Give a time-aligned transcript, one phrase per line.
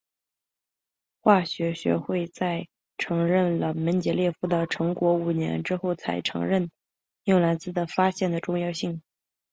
[1.19, 2.67] 化学学会在
[2.97, 6.71] 承认了门捷列夫的成果五年之后才承认
[7.23, 9.03] 纽兰兹的发现的重要性。